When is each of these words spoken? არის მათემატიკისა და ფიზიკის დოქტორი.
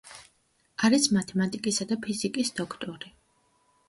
არის 0.87 1.03
მათემატიკისა 1.17 1.87
და 1.91 1.97
ფიზიკის 2.05 2.51
დოქტორი. 2.61 3.13